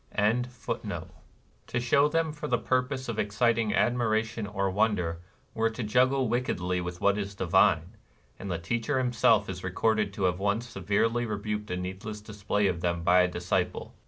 NIRVANA 0.17 0.47
255 0.49 1.09
To 1.67 1.79
show 1.79 2.07
them 2.07 2.33
for 2.33 2.47
the 2.47 2.57
purpose 2.57 3.07
of 3.07 3.19
exciting 3.19 3.75
admiration 3.75 4.47
or 4.47 4.71
wonder 4.71 5.21
were 5.53 5.69
to 5.69 5.83
juggle 5.83 6.27
wick 6.27 6.45
edly 6.45 6.83
with 6.83 6.99
what 7.01 7.19
is 7.19 7.35
divine; 7.35 7.95
and 8.39 8.49
the 8.49 8.57
Teacher 8.57 8.97
himself 8.97 9.47
is 9.47 9.63
recorded 9.63 10.11
to 10.13 10.23
have 10.23 10.39
once 10.39 10.67
severely 10.67 11.27
rebuked 11.27 11.69
a 11.69 11.77
needless 11.77 12.19
display 12.19 12.65
of 12.65 12.81
them 12.81 13.03
by 13.03 13.21
a 13.21 13.27
dis 13.27 13.47
ciple. 13.51 13.91